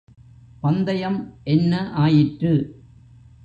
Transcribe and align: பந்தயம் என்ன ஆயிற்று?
பந்தயம் 0.61 1.19
என்ன 1.43 1.91
ஆயிற்று? 1.95 2.53